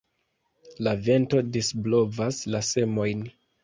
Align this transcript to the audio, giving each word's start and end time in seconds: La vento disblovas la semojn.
La 0.87 0.95
vento 1.09 1.43
disblovas 1.59 2.43
la 2.53 2.67
semojn. 2.75 3.27